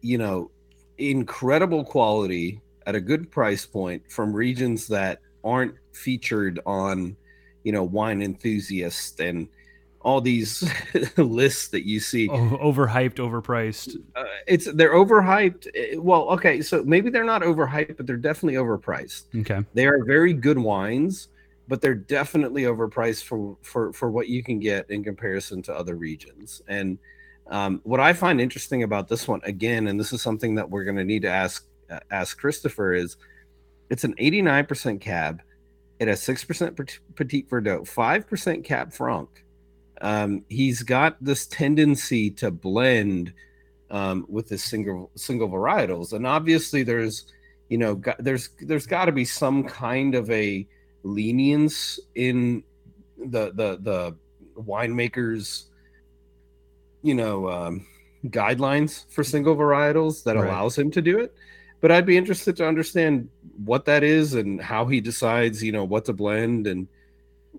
you 0.00 0.16
know 0.16 0.50
incredible 0.98 1.84
quality 1.84 2.60
at 2.86 2.94
a 2.94 3.00
good 3.00 3.30
price 3.30 3.66
point 3.66 4.02
from 4.10 4.32
regions 4.32 4.86
that 4.88 5.20
aren't 5.42 5.74
featured 5.92 6.60
on 6.66 7.16
you 7.62 7.72
know 7.72 7.82
wine 7.84 8.22
enthusiasts 8.22 9.18
and 9.20 9.48
all 10.00 10.20
these 10.20 10.62
lists 11.16 11.68
that 11.68 11.86
you 11.86 11.98
see 11.98 12.28
overhyped, 12.28 13.14
overpriced. 13.16 13.96
uh, 14.14 14.24
it's 14.46 14.70
they're 14.74 14.92
overhyped 14.92 15.66
Eh, 15.74 15.96
well 15.98 16.28
okay 16.30 16.60
so 16.60 16.82
maybe 16.84 17.08
they're 17.10 17.24
not 17.24 17.42
overhyped 17.42 17.96
but 17.96 18.06
they're 18.06 18.16
definitely 18.16 18.58
overpriced 18.58 19.24
Okay. 19.40 19.64
they 19.72 19.86
are 19.86 20.04
very 20.04 20.32
good 20.34 20.58
wines 20.58 21.28
but 21.68 21.80
they're 21.80 21.94
definitely 21.94 22.62
overpriced 22.64 23.24
for 23.24 23.56
for 23.62 23.92
for 23.94 24.10
what 24.10 24.28
you 24.28 24.42
can 24.42 24.58
get 24.58 24.88
in 24.90 25.02
comparison 25.02 25.62
to 25.62 25.74
other 25.74 25.96
regions 25.96 26.60
and 26.68 26.98
um, 27.48 27.80
what 27.84 28.00
i 28.00 28.12
find 28.12 28.40
interesting 28.40 28.82
about 28.82 29.08
this 29.08 29.28
one 29.28 29.40
again 29.44 29.86
and 29.88 29.98
this 29.98 30.12
is 30.12 30.22
something 30.22 30.54
that 30.54 30.68
we're 30.68 30.84
going 30.84 30.96
to 30.96 31.04
need 31.04 31.22
to 31.22 31.30
ask 31.30 31.66
uh, 31.90 32.00
ask 32.10 32.38
christopher 32.38 32.94
is 32.94 33.16
it's 33.90 34.04
an 34.04 34.14
89% 34.14 35.00
cab 35.00 35.42
it 36.00 36.08
has 36.08 36.20
6% 36.22 36.76
Pet- 36.76 36.98
petit 37.14 37.46
verdot 37.48 37.82
5% 37.82 38.64
cab 38.64 38.92
franc. 38.92 39.28
Um, 40.00 40.44
he's 40.48 40.82
got 40.82 41.16
this 41.22 41.46
tendency 41.46 42.30
to 42.32 42.50
blend 42.50 43.32
um, 43.90 44.26
with 44.28 44.48
the 44.48 44.58
single 44.58 45.10
single 45.14 45.48
varietals 45.48 46.12
and 46.12 46.26
obviously 46.26 46.82
there's 46.82 47.26
you 47.68 47.78
know 47.78 47.94
got, 47.94 48.16
there's 48.18 48.50
there's 48.60 48.86
got 48.86 49.04
to 49.04 49.12
be 49.12 49.24
some 49.24 49.62
kind 49.62 50.14
of 50.14 50.28
a 50.30 50.66
lenience 51.04 52.00
in 52.16 52.64
the 53.18 53.52
the 53.52 53.78
the 53.82 54.16
winemakers 54.60 55.66
you 57.04 57.14
know 57.14 57.48
um, 57.50 57.86
guidelines 58.26 59.04
for 59.12 59.22
single 59.22 59.54
varietals 59.54 60.24
that 60.24 60.34
Right. 60.36 60.46
allows 60.48 60.76
him 60.76 60.90
to 60.92 61.02
do 61.02 61.18
it 61.18 61.34
but 61.82 61.90
i'd 61.92 62.06
be 62.06 62.16
interested 62.16 62.56
to 62.56 62.66
understand 62.66 63.28
what 63.64 63.84
that 63.84 64.02
is 64.02 64.32
and 64.34 64.60
how 64.60 64.86
he 64.86 65.00
decides 65.00 65.62
you 65.62 65.70
know 65.70 65.84
what 65.84 66.06
to 66.06 66.12
blend 66.14 66.66
and 66.66 66.88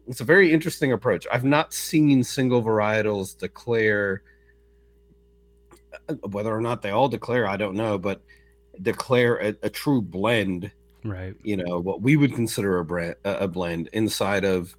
it's 0.08 0.20
a 0.22 0.26
very 0.26 0.52
interesting 0.52 0.92
approach 0.94 1.28
i've 1.32 1.44
not 1.46 1.74
seen 1.74 2.24
single 2.24 2.64
varietals 2.64 3.38
declare 3.38 4.24
uh, 6.10 6.16
whether 6.30 6.54
or 6.56 6.62
not 6.62 6.82
they 6.82 6.90
all 6.90 7.08
declare 7.08 7.48
i 7.48 7.56
don't 7.56 7.76
know 7.76 7.98
but 8.00 8.22
declare 8.82 9.36
a, 9.38 9.56
a 9.64 9.70
true 9.70 10.02
blend 10.02 10.72
Right. 11.04 11.36
you 11.44 11.56
know 11.56 11.80
what 11.80 12.02
we 12.02 12.18
would 12.18 12.34
consider 12.34 12.80
a 12.80 12.84
brand 12.86 13.16
a 13.24 13.48
blend 13.48 13.90
inside 13.94 14.44
of 14.44 14.76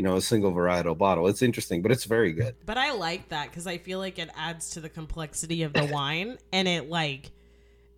you 0.00 0.04
know 0.06 0.16
a 0.16 0.20
single 0.22 0.50
varietal 0.50 0.96
bottle 0.96 1.26
it's 1.26 1.42
interesting 1.42 1.82
but 1.82 1.92
it's 1.92 2.04
very 2.04 2.32
good 2.32 2.54
But 2.64 2.78
I 2.78 2.92
like 2.92 3.28
that 3.28 3.50
because 3.50 3.66
I 3.66 3.76
feel 3.76 3.98
like 3.98 4.18
it 4.18 4.30
adds 4.34 4.70
to 4.70 4.80
the 4.80 4.88
complexity 4.88 5.62
of 5.62 5.74
the 5.74 5.84
wine, 5.92 6.38
and 6.52 6.66
it 6.66 6.88
like 6.88 7.30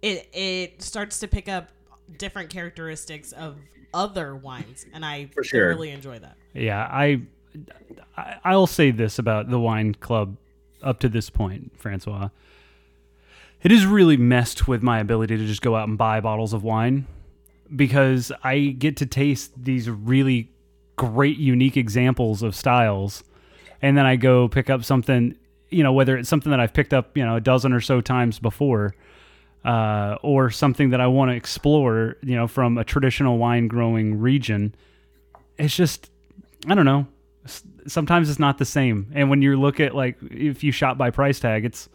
it 0.03 0.29
it 0.33 0.83
starts 0.83 1.21
to 1.21 1.29
pick 1.29 1.49
up 1.49 1.69
different 2.19 2.51
characteristics 2.51 3.31
of 3.31 3.57
other 3.95 4.35
wines, 4.35 4.85
and 4.93 5.05
I 5.05 5.27
For 5.33 5.45
sure. 5.45 5.69
really 5.69 5.91
enjoy 5.91 6.19
that. 6.19 6.37
Yeah, 6.55 6.89
I, 6.91 7.23
I 8.17 8.35
I'll 8.43 8.67
say 8.67 8.91
this 8.91 9.21
about 9.21 9.49
the 9.49 9.61
wine 9.61 9.95
club 9.95 10.37
up 10.83 10.99
to 11.01 11.09
this 11.09 11.31
point, 11.31 11.71
Francois. 11.79 12.31
It 13.63 13.71
has 13.71 13.87
really 13.87 14.17
messed 14.17 14.67
with 14.67 14.83
my 14.83 14.99
ability 14.99 15.37
to 15.37 15.47
just 15.47 15.63
go 15.63 15.77
out 15.77 15.87
and 15.87 15.97
buy 15.97 16.19
bottles 16.21 16.53
of 16.53 16.65
wine 16.65 17.07
because 17.77 18.33
I 18.43 18.75
get 18.77 18.97
to 18.97 19.07
taste 19.07 19.53
these 19.57 19.89
really 19.89 20.51
great 21.11 21.39
unique 21.39 21.77
examples 21.77 22.43
of 22.43 22.55
styles 22.55 23.25
and 23.83 23.99
then 23.99 24.07
I 24.07 24.17
go 24.17 24.49
pick 24.49 24.71
up 24.71 24.85
something, 24.85 25.35
you 25.69 25.83
know, 25.83 25.93
whether 25.93 26.17
it's 26.17 26.29
something 26.29 26.51
that 26.51 26.61
I've 26.61 26.73
picked 26.73 26.95
up, 26.95 27.17
you 27.17 27.27
know, 27.27 27.37
a 27.37 27.41
dozen 27.41 27.73
or 27.73 27.81
so 27.81 28.01
times 28.01 28.39
before, 28.39 28.95
uh, 29.65 30.17
or 30.23 30.51
something 30.51 30.91
that 30.91 31.01
I 31.01 31.09
want 31.09 31.33
to 31.33 31.37
explore, 31.37 32.17
you 32.23 32.37
know, 32.37 32.47
from 32.47 32.79
a 32.79 32.85
traditional 32.85 33.39
wine 33.39 33.67
growing 33.67 34.21
region. 34.21 34.75
It's 35.59 35.75
just, 35.75 36.11
I 36.69 36.77
don't 36.77 36.85
know. 36.85 37.09
Sometimes 37.89 38.31
it's 38.31 38.39
not 38.39 38.59
the 38.59 38.65
same. 38.65 39.11
And 39.15 39.29
when 39.29 39.43
you 39.43 39.61
look 39.61 39.81
at 39.81 39.97
like, 39.97 40.17
if 40.31 40.63
you 40.63 40.71
shop 40.71 40.97
by 40.97 41.11
price 41.11 41.41
tag, 41.41 41.65
it's 41.65 41.89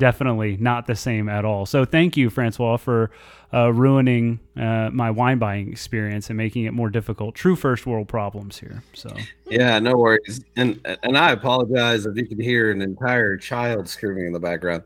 definitely 0.00 0.56
not 0.56 0.88
the 0.88 0.96
same 0.96 1.28
at 1.28 1.44
all. 1.44 1.66
So 1.66 1.84
thank 1.84 2.16
you, 2.16 2.30
Francois, 2.30 2.78
for 2.78 3.12
uh, 3.54 3.72
ruining 3.72 4.40
uh, 4.56 4.90
my 4.92 5.10
wine 5.10 5.38
buying 5.38 5.70
experience 5.70 6.28
and 6.28 6.36
making 6.36 6.64
it 6.64 6.72
more 6.72 6.90
difficult. 6.90 7.36
True 7.36 7.54
first 7.54 7.86
world 7.86 8.08
problems 8.08 8.58
here. 8.58 8.82
So 8.94 9.14
yeah 9.50 9.78
no 9.80 9.96
worries 9.96 10.40
and 10.56 10.80
and 11.02 11.18
i 11.18 11.32
apologize 11.32 12.06
if 12.06 12.16
you 12.16 12.24
can 12.26 12.38
hear 12.40 12.70
an 12.70 12.80
entire 12.80 13.36
child 13.36 13.88
screaming 13.88 14.26
in 14.26 14.32
the 14.32 14.38
background 14.38 14.82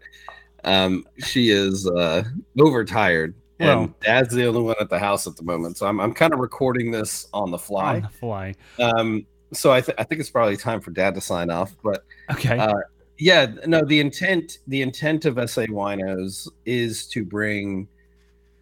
um 0.65 1.07
she 1.19 1.51
is 1.51 1.87
uh 1.87 2.25
overtired 2.59 3.35
and 3.61 3.99
dad's 4.01 4.35
the 4.35 4.45
only 4.47 4.63
one 4.63 4.75
at 4.81 4.89
the 4.89 4.99
house 4.99 5.27
at 5.27 5.37
the 5.37 5.43
moment 5.43 5.77
so 5.77 5.87
i'm, 5.87 6.01
I'm 6.01 6.15
kind 6.15 6.33
of 6.33 6.41
recording 6.41 6.91
this 6.91 7.29
on 7.33 7.51
the 7.51 7.59
fly. 7.59 7.97
on 7.97 8.03
the 8.03 8.09
fly. 8.09 8.55
um 8.81 9.27
so 9.53 9.71
I, 9.71 9.81
th- 9.83 9.95
I 9.99 10.05
think 10.05 10.21
it's 10.21 10.31
probably 10.31 10.57
time 10.57 10.81
for 10.81 10.91
dad 10.91 11.15
to 11.15 11.21
sign 11.21 11.51
off 11.51 11.73
but 11.85 12.05
Okay. 12.31 12.57
Uh, 12.59 12.73
yeah 13.19 13.47
no 13.67 13.85
the 13.85 14.01
intent 14.01 14.59
the 14.67 14.83
intent 14.83 15.25
of 15.25 15.35
sa 15.49 15.63
winos 15.63 16.49
is 16.65 17.07
to 17.07 17.25
bring 17.25 17.87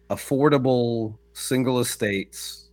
affordable 0.09 1.17
single 1.33 1.79
estates 1.79 2.69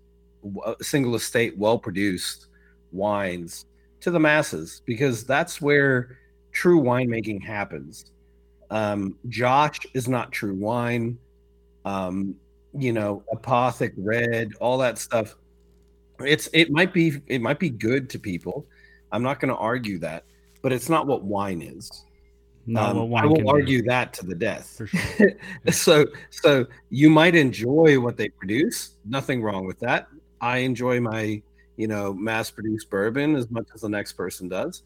single 0.80 1.14
estate 1.14 1.56
well 1.56 1.78
produced 1.78 2.46
wines 2.92 3.66
to 4.00 4.10
the 4.10 4.20
masses 4.20 4.82
because 4.84 5.25
that's 5.25 5.60
where 5.60 6.18
true 6.52 6.80
winemaking 6.80 7.42
happens. 7.42 8.12
Um 8.70 9.16
josh 9.28 9.78
is 9.94 10.08
not 10.08 10.32
true 10.32 10.54
wine. 10.54 11.18
Um 11.84 12.34
you 12.78 12.92
know 12.92 13.22
apothic 13.32 13.92
red 13.96 14.52
all 14.60 14.78
that 14.78 14.99
stuff. 14.99 15.37
It's 16.20 16.49
it 16.52 16.70
might 16.70 16.92
be 16.92 17.20
it 17.26 17.40
might 17.40 17.58
be 17.58 17.70
good 17.70 18.10
to 18.10 18.18
people. 18.18 18.66
I'm 19.12 19.22
not 19.22 19.40
going 19.40 19.49
to 19.49 19.56
argue 19.56 19.99
that 19.99 20.25
but 20.62 20.73
it's 20.73 20.88
not 20.88 21.07
what 21.07 21.25
wine 21.25 21.62
is 21.62 22.05
Not 22.67 22.97
Um, 22.97 23.11
wine 23.11 23.25
I 23.25 23.26
will 23.26 23.37
can 23.37 23.45
be, 23.45 23.50
argue 23.50 23.83
that 23.83 24.12
to 24.14 24.26
the 24.26 24.35
death. 24.35 24.76
for 24.79 24.87
sure. 24.87 25.33
so, 25.71 26.07
so 26.31 26.67
you 26.90 27.11
might 27.11 27.35
enjoy 27.35 27.99
what 27.99 28.17
they 28.17 28.29
produce. 28.29 28.97
Nothing 29.05 29.43
wrong 29.43 29.67
with 29.67 29.79
that. 29.81 30.09
I 30.40 30.59
enjoy 30.59 31.00
my, 31.00 31.43
you 31.76 31.87
know, 31.88 32.12
mass-produced 32.12 32.88
bourbon 32.90 33.37
as 33.37 33.50
much 33.50 33.67
as 33.75 33.81
the 33.83 33.88
next 33.88 34.12
person 34.12 34.49
does. 34.49 34.83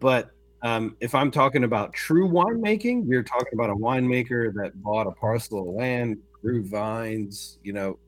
But 0.00 0.30
um, 0.62 0.96
if 1.00 1.14
I'm 1.14 1.30
talking 1.30 1.64
about 1.64 1.92
true 1.92 2.28
winemaking, 2.28 3.04
we're 3.04 3.22
talking 3.22 3.52
about 3.54 3.70
a 3.70 3.74
winemaker 3.76 4.52
that 4.54 4.80
bought 4.82 5.06
a 5.06 5.12
parcel 5.12 5.60
of 5.68 5.74
land, 5.74 6.18
grew 6.40 6.64
vines. 6.64 7.58
You 7.62 7.72
know, 7.72 7.98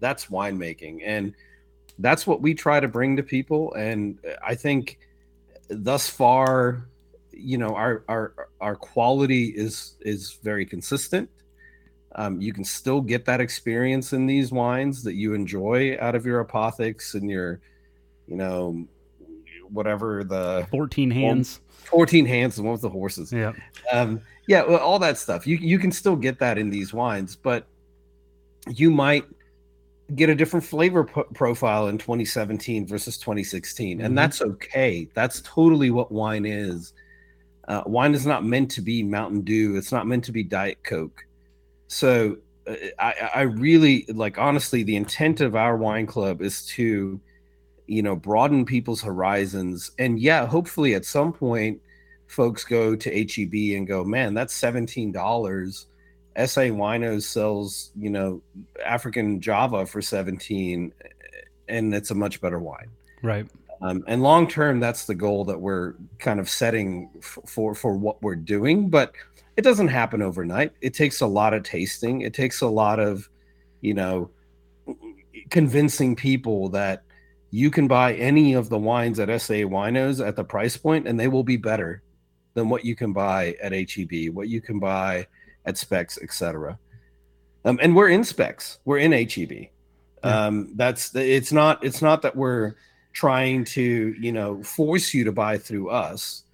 that's 0.00 0.26
winemaking, 0.26 1.02
and 1.04 1.34
that's 1.98 2.26
what 2.26 2.40
we 2.42 2.54
try 2.54 2.78
to 2.78 2.88
bring 2.88 3.16
to 3.16 3.22
people. 3.22 3.72
And 3.74 4.18
I 4.44 4.54
think 4.54 4.98
thus 5.68 6.08
far 6.08 6.86
you 7.36 7.58
know 7.58 7.74
our 7.74 8.02
our 8.08 8.48
our 8.60 8.76
quality 8.76 9.46
is 9.46 9.94
is 10.00 10.38
very 10.42 10.64
consistent. 10.64 11.28
Um, 12.14 12.40
you 12.40 12.52
can 12.52 12.64
still 12.64 13.02
get 13.02 13.26
that 13.26 13.40
experience 13.40 14.14
in 14.14 14.26
these 14.26 14.50
wines 14.50 15.02
that 15.02 15.14
you 15.14 15.34
enjoy 15.34 15.98
out 16.00 16.14
of 16.14 16.24
your 16.24 16.42
apothics 16.42 17.12
and 17.12 17.28
your, 17.28 17.60
you 18.26 18.36
know, 18.36 18.86
whatever 19.68 20.24
the 20.24 20.66
14 20.70 21.10
hands. 21.10 21.60
14 21.84 22.24
hands, 22.24 22.56
the 22.56 22.62
one 22.62 22.72
with 22.72 22.80
the 22.80 22.88
horses. 22.88 23.30
Yeah. 23.30 23.52
Um, 23.92 24.22
yeah, 24.48 24.62
well, 24.62 24.78
all 24.78 24.98
that 25.00 25.18
stuff. 25.18 25.46
You 25.46 25.56
you 25.56 25.78
can 25.78 25.92
still 25.92 26.16
get 26.16 26.38
that 26.38 26.56
in 26.56 26.70
these 26.70 26.94
wines, 26.94 27.36
but 27.36 27.66
you 28.66 28.90
might 28.90 29.26
get 30.14 30.30
a 30.30 30.34
different 30.34 30.64
flavor 30.64 31.04
profile 31.04 31.88
in 31.88 31.98
2017 31.98 32.86
versus 32.86 33.18
2016, 33.18 33.98
mm-hmm. 33.98 34.06
and 34.06 34.16
that's 34.16 34.40
okay. 34.40 35.08
That's 35.14 35.40
totally 35.42 35.90
what 35.90 36.12
wine 36.12 36.46
is. 36.46 36.92
Uh, 37.66 37.82
wine 37.86 38.14
is 38.14 38.26
not 38.26 38.44
meant 38.44 38.70
to 38.72 38.80
be 38.80 39.02
Mountain 39.02 39.42
Dew. 39.42 39.76
It's 39.76 39.90
not 39.90 40.06
meant 40.06 40.24
to 40.24 40.32
be 40.32 40.44
Diet 40.44 40.78
Coke. 40.84 41.26
So 41.88 42.36
uh, 42.66 42.74
I, 42.98 43.30
I 43.34 43.40
really 43.42 44.04
like 44.08 44.38
honestly 44.38 44.82
the 44.82 44.96
intent 44.96 45.40
of 45.40 45.56
our 45.56 45.76
wine 45.76 46.06
club 46.06 46.42
is 46.42 46.64
to 46.66 47.20
you 47.86 48.02
know 48.02 48.16
broaden 48.16 48.64
people's 48.64 49.02
horizons 49.02 49.92
and 49.98 50.18
yeah 50.18 50.44
hopefully 50.44 50.94
at 50.94 51.04
some 51.04 51.32
point 51.32 51.80
folks 52.26 52.64
go 52.64 52.96
to 52.96 53.10
heb 53.10 53.76
and 53.76 53.86
go 53.86 54.02
man 54.04 54.34
that's 54.34 54.60
$17 54.60 55.86
sa 56.44 56.60
winos 56.62 57.22
sells 57.22 57.92
you 57.96 58.10
know 58.10 58.42
african 58.84 59.40
java 59.40 59.86
for 59.86 60.02
17 60.02 60.92
and 61.68 61.94
it's 61.94 62.10
a 62.10 62.14
much 62.14 62.40
better 62.40 62.58
wine 62.58 62.90
right 63.22 63.46
um, 63.82 64.02
and 64.06 64.22
long 64.22 64.48
term 64.48 64.80
that's 64.80 65.04
the 65.06 65.14
goal 65.14 65.44
that 65.44 65.60
we're 65.60 65.94
kind 66.18 66.40
of 66.40 66.48
setting 66.48 67.10
f- 67.18 67.38
for 67.46 67.74
for 67.74 67.96
what 67.96 68.22
we're 68.22 68.36
doing 68.36 68.88
but 68.88 69.12
it 69.56 69.62
doesn't 69.62 69.88
happen 69.88 70.22
overnight. 70.22 70.72
It 70.80 70.94
takes 70.94 71.20
a 71.20 71.26
lot 71.26 71.54
of 71.54 71.62
tasting. 71.62 72.20
It 72.20 72.34
takes 72.34 72.60
a 72.60 72.68
lot 72.68 73.00
of, 73.00 73.28
you 73.80 73.94
know, 73.94 74.30
convincing 75.50 76.14
people 76.14 76.68
that 76.70 77.02
you 77.50 77.70
can 77.70 77.88
buy 77.88 78.14
any 78.14 78.52
of 78.52 78.68
the 78.68 78.78
wines 78.78 79.18
at 79.18 79.28
SA 79.40 79.54
Winos 79.54 80.26
at 80.26 80.36
the 80.36 80.44
price 80.44 80.76
point 80.76 81.08
and 81.08 81.18
they 81.18 81.28
will 81.28 81.44
be 81.44 81.56
better 81.56 82.02
than 82.54 82.68
what 82.68 82.84
you 82.84 82.94
can 82.94 83.12
buy 83.12 83.56
at 83.62 83.72
HEB, 83.72 84.34
what 84.34 84.48
you 84.48 84.60
can 84.60 84.78
buy 84.78 85.26
at 85.66 85.76
Specs, 85.76 86.18
etc. 86.22 86.78
Um, 87.64 87.78
and 87.82 87.94
we're 87.94 88.08
in 88.08 88.24
Specs. 88.24 88.78
We're 88.84 88.98
in 88.98 89.12
HEB. 89.12 89.52
Yeah. 90.24 90.46
Um, 90.46 90.72
that's 90.76 91.14
it's 91.14 91.52
not 91.52 91.84
it's 91.84 92.00
not 92.00 92.22
that 92.22 92.34
we're 92.34 92.74
trying 93.12 93.64
to 93.64 94.14
you 94.20 94.32
know 94.32 94.62
force 94.62 95.12
you 95.14 95.24
to 95.24 95.32
buy 95.32 95.58
through 95.58 95.90
us 95.90 96.44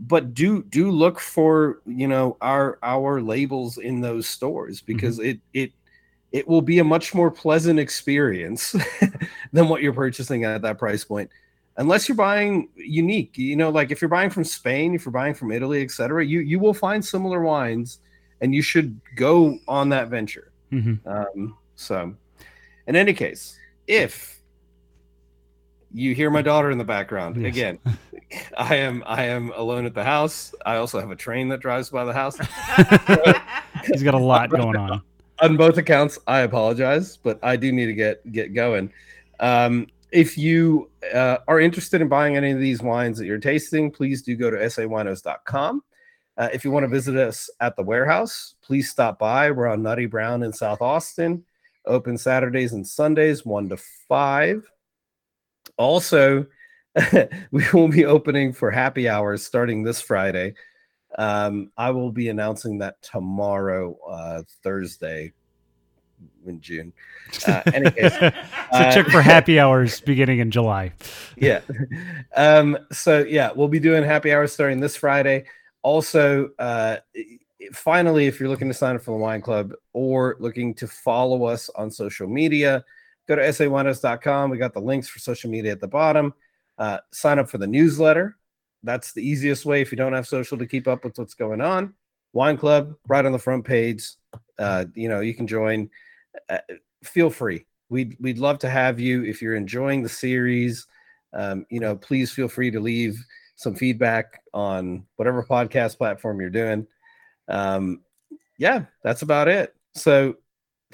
but 0.00 0.34
do 0.34 0.62
do 0.64 0.90
look 0.90 1.20
for 1.20 1.80
you 1.84 2.08
know 2.08 2.36
our 2.40 2.78
our 2.82 3.20
labels 3.20 3.78
in 3.78 4.00
those 4.00 4.26
stores 4.26 4.78
mm-hmm. 4.78 4.86
because 4.86 5.18
mm-hmm. 5.18 5.30
it 5.30 5.40
it 5.52 5.72
it 6.32 6.48
will 6.48 6.62
be 6.62 6.78
a 6.78 6.84
much 6.84 7.12
more 7.12 7.30
pleasant 7.30 7.78
experience 7.78 8.74
than 9.52 9.68
what 9.68 9.82
you're 9.82 9.92
purchasing 9.92 10.44
at 10.44 10.62
that 10.62 10.78
price 10.78 11.04
point 11.04 11.28
unless 11.76 12.08
you're 12.08 12.16
buying 12.16 12.68
unique 12.76 13.36
you 13.36 13.56
know 13.56 13.70
like 13.70 13.90
if 13.90 14.00
you're 14.00 14.08
buying 14.08 14.30
from 14.30 14.44
spain 14.44 14.94
if 14.94 15.04
you're 15.04 15.12
buying 15.12 15.34
from 15.34 15.52
italy 15.52 15.82
etc 15.82 16.24
you 16.24 16.40
you 16.40 16.58
will 16.58 16.74
find 16.74 17.04
similar 17.04 17.40
wines 17.40 17.98
and 18.40 18.54
you 18.54 18.62
should 18.62 19.00
go 19.16 19.58
on 19.68 19.88
that 19.90 20.08
venture. 20.08 20.50
Mm-hmm. 20.72 21.08
um, 21.08 21.56
so 21.74 22.14
in 22.86 22.94
any 22.94 23.12
case 23.12 23.58
if 23.88 24.40
you 25.92 26.14
hear 26.14 26.30
my 26.30 26.42
daughter 26.42 26.70
in 26.70 26.78
the 26.78 26.84
background 26.84 27.34
yes. 27.42 27.52
again 27.52 27.78
i 28.56 28.76
am 28.76 29.02
i 29.04 29.24
am 29.24 29.50
alone 29.56 29.84
at 29.84 29.94
the 29.94 30.04
house. 30.04 30.54
I 30.64 30.76
also 30.76 31.00
have 31.00 31.10
a 31.10 31.16
train 31.16 31.48
that 31.48 31.58
drives 31.58 31.90
by 31.90 32.04
the 32.04 32.12
house. 32.12 32.38
He's 33.86 34.04
got 34.04 34.14
a 34.14 34.18
lot 34.18 34.50
going 34.50 34.76
on. 34.76 35.02
On 35.42 35.56
both 35.56 35.76
accounts 35.76 36.20
i 36.28 36.40
apologize 36.40 37.16
but 37.16 37.40
i 37.42 37.56
do 37.56 37.72
need 37.72 37.86
to 37.86 37.94
get 37.94 38.30
get 38.30 38.54
going. 38.54 38.92
Um, 39.40 39.88
if 40.12 40.38
you 40.38 40.88
uh, 41.12 41.38
are 41.48 41.58
interested 41.58 42.00
in 42.00 42.08
buying 42.08 42.36
any 42.36 42.52
of 42.52 42.60
these 42.60 42.80
wines 42.80 43.18
that 43.18 43.26
you're 43.26 43.38
tasting 43.38 43.90
please 43.90 44.22
do 44.22 44.36
go 44.36 44.50
to 44.50 44.56
sawinos.com 44.56 45.82
uh, 46.40 46.48
if 46.52 46.64
you 46.64 46.72
want 46.72 46.82
to 46.82 46.88
visit 46.88 47.14
us 47.14 47.48
at 47.60 47.76
the 47.76 47.82
warehouse 47.82 48.56
please 48.62 48.90
stop 48.90 49.20
by 49.20 49.50
we're 49.50 49.68
on 49.68 49.82
nutty 49.82 50.06
brown 50.06 50.42
in 50.42 50.52
south 50.52 50.82
austin 50.82 51.44
open 51.86 52.18
saturdays 52.18 52.72
and 52.72 52.86
sundays 52.86 53.46
1 53.46 53.68
to 53.68 53.76
5 54.08 54.68
also, 55.80 56.46
we 57.50 57.64
will 57.72 57.88
be 57.88 58.04
opening 58.04 58.52
for 58.52 58.70
happy 58.70 59.08
hours 59.08 59.44
starting 59.44 59.82
this 59.82 60.00
Friday. 60.00 60.54
Um, 61.18 61.72
I 61.76 61.90
will 61.90 62.12
be 62.12 62.28
announcing 62.28 62.78
that 62.78 63.00
tomorrow, 63.02 63.96
uh, 64.08 64.42
Thursday 64.62 65.32
in 66.46 66.60
June. 66.60 66.92
Uh, 67.46 67.62
anyways, 67.72 68.12
so 68.18 68.30
uh, 68.72 68.92
check 68.92 69.06
for 69.06 69.22
happy 69.22 69.58
hours 69.58 70.00
beginning 70.02 70.38
in 70.38 70.50
July. 70.50 70.92
yeah. 71.36 71.60
Um, 72.36 72.78
so 72.92 73.20
yeah, 73.20 73.50
we'll 73.54 73.68
be 73.68 73.80
doing 73.80 74.04
happy 74.04 74.32
hours 74.32 74.52
starting 74.52 74.80
this 74.80 74.96
Friday. 74.96 75.46
Also, 75.82 76.50
uh, 76.58 76.96
finally, 77.72 78.26
if 78.26 78.38
you're 78.38 78.48
looking 78.48 78.68
to 78.68 78.74
sign 78.74 78.96
up 78.96 79.02
for 79.02 79.12
the 79.12 79.22
wine 79.22 79.40
club 79.40 79.72
or 79.92 80.36
looking 80.38 80.74
to 80.74 80.86
follow 80.86 81.44
us 81.44 81.70
on 81.70 81.90
social 81.90 82.28
media, 82.28 82.84
go 83.28 83.36
to 83.36 83.42
sawinos.com. 83.42 84.50
We 84.50 84.58
got 84.58 84.74
the 84.74 84.80
links 84.80 85.08
for 85.08 85.18
social 85.18 85.50
media 85.50 85.72
at 85.72 85.80
the 85.80 85.88
bottom. 85.88 86.34
Uh, 86.78 86.98
sign 87.12 87.38
up 87.38 87.48
for 87.48 87.58
the 87.58 87.66
newsletter. 87.66 88.36
That's 88.82 89.12
the 89.12 89.26
easiest 89.26 89.66
way 89.66 89.80
if 89.80 89.92
you 89.92 89.96
don't 89.96 90.14
have 90.14 90.26
social 90.26 90.56
to 90.58 90.66
keep 90.66 90.88
up 90.88 91.04
with 91.04 91.18
what's 91.18 91.34
going 91.34 91.60
on. 91.60 91.94
Wine 92.32 92.56
Club, 92.56 92.94
right 93.08 93.26
on 93.26 93.32
the 93.32 93.38
front 93.38 93.64
page. 93.64 94.04
Uh, 94.58 94.86
you 94.94 95.08
know, 95.08 95.20
you 95.20 95.34
can 95.34 95.46
join. 95.46 95.90
Uh, 96.48 96.58
feel 97.02 97.28
free. 97.28 97.66
We'd 97.88 98.16
we'd 98.20 98.38
love 98.38 98.58
to 98.60 98.70
have 98.70 99.00
you 99.00 99.24
if 99.24 99.42
you're 99.42 99.56
enjoying 99.56 100.02
the 100.02 100.08
series. 100.08 100.86
Um, 101.32 101.66
you 101.70 101.80
know, 101.80 101.96
please 101.96 102.32
feel 102.32 102.48
free 102.48 102.70
to 102.70 102.80
leave 102.80 103.22
some 103.60 103.74
feedback 103.74 104.42
on 104.54 105.04
whatever 105.16 105.44
podcast 105.44 105.98
platform 105.98 106.40
you're 106.40 106.48
doing. 106.48 106.86
Um, 107.46 108.00
yeah, 108.58 108.86
that's 109.04 109.20
about 109.20 109.48
it. 109.48 109.74
So, 109.94 110.36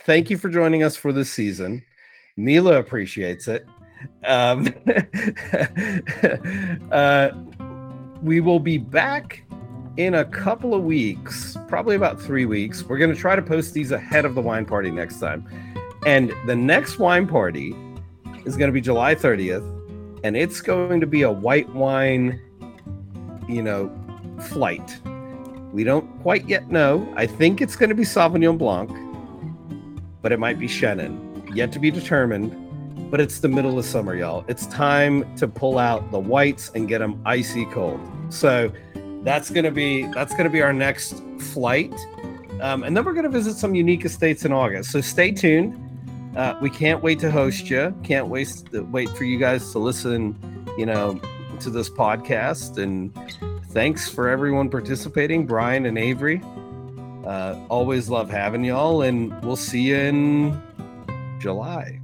thank 0.00 0.30
you 0.30 0.36
for 0.36 0.48
joining 0.48 0.82
us 0.82 0.96
for 0.96 1.12
this 1.12 1.30
season. 1.30 1.84
Mila 2.36 2.78
appreciates 2.78 3.46
it. 3.46 3.66
Um, 4.24 4.74
uh, 6.90 7.30
we 8.20 8.40
will 8.40 8.58
be 8.58 8.78
back 8.78 9.44
in 9.96 10.14
a 10.14 10.24
couple 10.24 10.74
of 10.74 10.82
weeks, 10.82 11.56
probably 11.68 11.94
about 11.94 12.20
three 12.20 12.46
weeks. 12.46 12.82
We're 12.82 12.98
going 12.98 13.14
to 13.14 13.20
try 13.20 13.36
to 13.36 13.42
post 13.42 13.74
these 13.74 13.92
ahead 13.92 14.24
of 14.24 14.34
the 14.34 14.42
wine 14.42 14.66
party 14.66 14.90
next 14.90 15.20
time. 15.20 15.48
And 16.04 16.32
the 16.46 16.56
next 16.56 16.98
wine 16.98 17.28
party 17.28 17.76
is 18.44 18.56
going 18.56 18.68
to 18.68 18.72
be 18.72 18.80
July 18.80 19.14
30th, 19.14 19.64
and 20.24 20.36
it's 20.36 20.60
going 20.60 21.00
to 21.00 21.06
be 21.06 21.22
a 21.22 21.30
white 21.30 21.68
wine, 21.70 22.40
you 23.48 23.62
know, 23.62 23.90
flight. 24.48 24.98
We 25.72 25.84
don't 25.84 26.06
quite 26.22 26.48
yet 26.48 26.70
know. 26.70 27.12
I 27.16 27.26
think 27.26 27.60
it's 27.60 27.76
going 27.76 27.90
to 27.90 27.94
be 27.94 28.04
Sauvignon 28.04 28.58
Blanc, 28.58 28.90
but 30.22 30.32
it 30.32 30.38
might 30.38 30.58
be 30.58 30.66
Chenin 30.66 31.26
yet 31.54 31.72
to 31.72 31.78
be 31.78 31.90
determined, 31.90 33.10
but 33.10 33.20
it's 33.20 33.40
the 33.40 33.48
middle 33.48 33.78
of 33.78 33.84
summer, 33.84 34.14
y'all. 34.14 34.44
It's 34.48 34.66
time 34.66 35.34
to 35.36 35.48
pull 35.48 35.78
out 35.78 36.10
the 36.10 36.18
whites 36.18 36.70
and 36.74 36.86
get 36.86 36.98
them 36.98 37.20
icy 37.24 37.64
cold. 37.66 38.00
So 38.28 38.70
that's 39.22 39.50
gonna 39.50 39.70
be 39.70 40.06
that's 40.12 40.34
gonna 40.34 40.50
be 40.50 40.62
our 40.62 40.72
next 40.72 41.22
flight, 41.38 41.94
um, 42.60 42.82
and 42.82 42.96
then 42.96 43.04
we're 43.04 43.14
gonna 43.14 43.28
visit 43.28 43.56
some 43.56 43.74
unique 43.74 44.04
estates 44.04 44.44
in 44.44 44.52
August. 44.52 44.90
So 44.90 45.00
stay 45.00 45.30
tuned. 45.30 45.82
Uh, 46.36 46.58
we 46.60 46.68
can't 46.68 47.02
wait 47.02 47.18
to 47.20 47.30
host 47.30 47.70
you. 47.70 47.94
Can't 48.02 48.28
wait 48.28 48.48
to 48.72 48.82
wait 48.82 49.08
for 49.10 49.24
you 49.24 49.38
guys 49.38 49.72
to 49.72 49.78
listen. 49.78 50.36
You 50.76 50.84
know, 50.84 51.18
to 51.60 51.70
this 51.70 51.88
podcast 51.88 52.78
and 52.78 53.12
thanks 53.70 54.08
for 54.08 54.28
everyone 54.28 54.70
participating, 54.70 55.46
Bryan 55.46 55.86
and 55.86 55.98
Avery. 55.98 56.40
Uh, 57.26 57.58
always 57.68 58.08
love 58.08 58.30
having 58.30 58.64
y'all, 58.64 59.02
and 59.02 59.38
we'll 59.44 59.56
see 59.56 59.82
you 59.82 59.96
in 59.96 60.62
July. 61.40 62.00